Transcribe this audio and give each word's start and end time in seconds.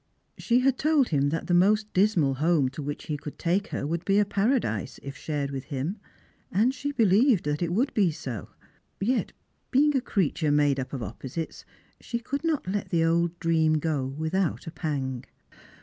She 0.39 0.61
had 0.61 0.79
told 0.79 1.09
him 1.09 1.29
that 1.29 1.45
the 1.45 1.53
most 1.53 1.93
dismal 1.93 2.33
home 2.33 2.69
to 2.69 2.81
which 2.81 3.05
he 3.05 3.17
could 3.17 3.37
take 3.37 3.67
her 3.67 3.85
would 3.85 4.03
be 4.03 4.17
a 4.17 4.25
paradise, 4.25 4.99
if 5.03 5.15
shared 5.15 5.51
with 5.51 5.65
him; 5.65 5.97
and 6.51 6.73
she 6.73 6.91
be 6.91 7.05
lieved 7.05 7.43
that 7.43 7.61
it 7.61 7.71
would 7.71 7.93
be 7.93 8.09
so. 8.09 8.49
Yet 8.99 9.31
being 9.69 9.95
a 9.95 10.01
creature 10.01 10.49
made 10.49 10.79
up 10.79 10.91
of 10.93 11.03
opposites, 11.03 11.65
she 11.99 12.17
could 12.17 12.43
not 12.43 12.67
let 12.67 12.89
the 12.89 13.03
old 13.03 13.37
dream 13.39 13.73
go 13.77 14.07
without 14.07 14.65
a 14.65 14.71
pang. 14.71 15.23